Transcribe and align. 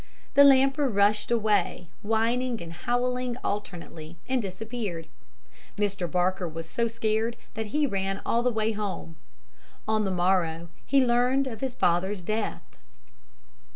The 0.33 0.43
Lamper 0.43 0.89
rushed 0.89 1.29
away, 1.29 1.87
whining 2.01 2.59
and 2.59 2.73
howling 2.73 3.37
alternately, 3.43 4.17
and 4.27 4.41
disappeared. 4.41 5.05
Mr. 5.77 6.09
Barker 6.09 6.49
was 6.49 6.67
so 6.67 6.87
scared 6.87 7.37
that 7.53 7.67
he 7.67 7.85
ran 7.85 8.19
all 8.25 8.41
the 8.41 8.49
way 8.49 8.71
home. 8.71 9.15
On 9.87 10.03
the 10.03 10.09
morrow, 10.09 10.69
he 10.87 11.05
learned 11.05 11.45
of 11.45 11.61
his 11.61 11.75
father's 11.75 12.23
death. 12.23 12.63